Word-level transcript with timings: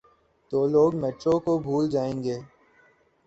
تو 0.51 0.59
لوگ 0.67 0.95
میٹرو 0.95 1.39
کو 1.39 1.57
بھول 1.59 1.89
جائیں 1.89 2.23
گے۔ 2.23 2.37